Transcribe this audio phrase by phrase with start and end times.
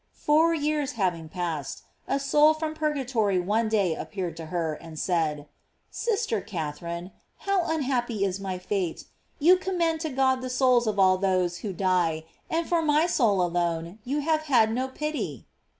[0.17, 5.47] Four years having past, a soul from purgatory one day appeared to her, and said,
[5.91, 7.11] "Sister Catherine,
[7.45, 9.05] how unhappy is my fate!
[9.37, 13.43] you commend to God the souls of all those who die, and for my soul
[13.43, 15.45] alone you have had no pity."